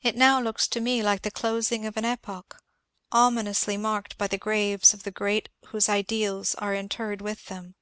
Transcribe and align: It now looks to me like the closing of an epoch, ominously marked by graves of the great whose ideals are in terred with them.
It 0.00 0.16
now 0.16 0.40
looks 0.40 0.66
to 0.68 0.80
me 0.80 1.02
like 1.02 1.20
the 1.20 1.30
closing 1.30 1.84
of 1.84 1.98
an 1.98 2.04
epoch, 2.06 2.56
ominously 3.12 3.76
marked 3.76 4.16
by 4.16 4.26
graves 4.28 4.94
of 4.94 5.02
the 5.02 5.10
great 5.10 5.50
whose 5.66 5.86
ideals 5.86 6.54
are 6.54 6.72
in 6.72 6.88
terred 6.88 7.20
with 7.20 7.44
them. 7.44 7.74